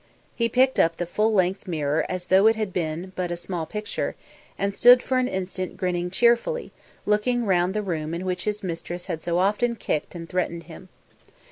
[0.33, 4.15] He picked up the full length mirror as though it had been a small picture,
[4.57, 6.71] and stood for an instant grinning cheerfully,
[7.05, 10.89] looking round the room in which his mistress had so often kicked and threatened him.